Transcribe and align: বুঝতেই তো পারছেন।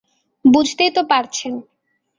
বুঝতেই 0.45 0.91
তো 0.91 1.01
পারছেন। 1.09 1.53